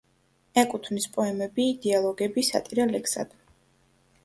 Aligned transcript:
ეკუთვნის 0.61 1.05
პოემები, 1.17 1.67
დიალოგები, 1.85 2.47
სატირა 2.51 2.91
ლექსად. 2.95 3.39